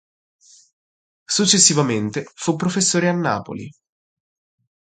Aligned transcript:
Successivamente 1.35 2.25
fu 2.33 2.55
professore 2.55 3.07
a 3.07 3.13
Napoli. 3.13 3.69